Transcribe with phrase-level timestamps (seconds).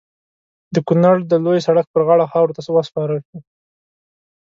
[0.73, 3.37] د کونړ د لوی سړک پر غاړه خاورو ته وسپارل شو.